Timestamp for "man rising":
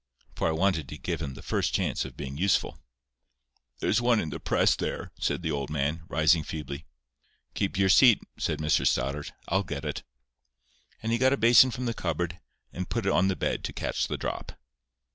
5.69-6.41